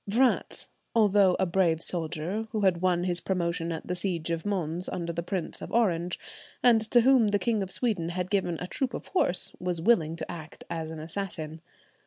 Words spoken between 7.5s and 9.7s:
of Sweden had given a troop of horse,